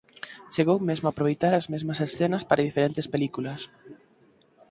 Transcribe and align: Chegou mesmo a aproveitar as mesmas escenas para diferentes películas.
Chegou 0.53 0.77
mesmo 0.89 1.05
a 1.07 1.13
aproveitar 1.15 1.53
as 1.55 1.69
mesmas 1.73 1.99
escenas 2.07 2.43
para 2.49 2.65
diferentes 2.67 3.07
películas. 3.13 3.61